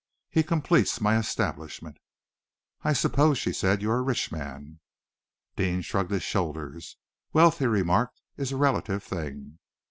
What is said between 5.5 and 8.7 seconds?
Deane shrugged his shoulders. "Wealth," he remarked, "is a